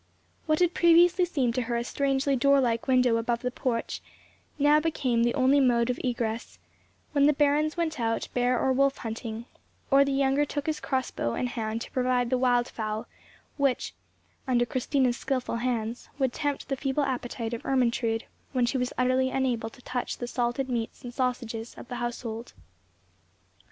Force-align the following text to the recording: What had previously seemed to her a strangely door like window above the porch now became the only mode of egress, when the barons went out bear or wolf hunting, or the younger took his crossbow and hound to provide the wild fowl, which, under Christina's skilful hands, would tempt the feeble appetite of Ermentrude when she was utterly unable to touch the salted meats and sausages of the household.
What 0.47 0.57
had 0.61 0.73
previously 0.73 1.25
seemed 1.25 1.53
to 1.53 1.61
her 1.61 1.75
a 1.77 1.83
strangely 1.83 2.35
door 2.35 2.59
like 2.59 2.87
window 2.87 3.17
above 3.17 3.43
the 3.43 3.51
porch 3.51 4.01
now 4.57 4.79
became 4.79 5.21
the 5.21 5.35
only 5.35 5.59
mode 5.59 5.91
of 5.91 5.99
egress, 6.03 6.57
when 7.11 7.27
the 7.27 7.33
barons 7.33 7.77
went 7.77 7.99
out 7.99 8.27
bear 8.33 8.59
or 8.59 8.73
wolf 8.73 8.97
hunting, 8.97 9.45
or 9.91 10.03
the 10.03 10.11
younger 10.11 10.43
took 10.43 10.65
his 10.65 10.79
crossbow 10.79 11.33
and 11.33 11.49
hound 11.49 11.81
to 11.81 11.91
provide 11.91 12.31
the 12.31 12.39
wild 12.39 12.67
fowl, 12.67 13.05
which, 13.57 13.93
under 14.47 14.65
Christina's 14.65 15.17
skilful 15.17 15.57
hands, 15.57 16.09
would 16.17 16.33
tempt 16.33 16.69
the 16.69 16.75
feeble 16.77 17.03
appetite 17.03 17.53
of 17.53 17.63
Ermentrude 17.63 18.23
when 18.53 18.65
she 18.65 18.79
was 18.79 18.91
utterly 18.97 19.29
unable 19.29 19.69
to 19.69 19.83
touch 19.83 20.17
the 20.17 20.25
salted 20.25 20.67
meats 20.67 21.03
and 21.03 21.13
sausages 21.13 21.75
of 21.75 21.89
the 21.89 21.97
household. 21.97 22.53